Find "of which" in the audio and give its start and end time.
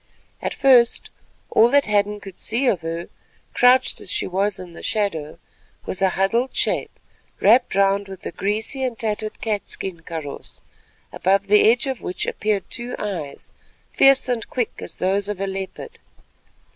11.85-12.25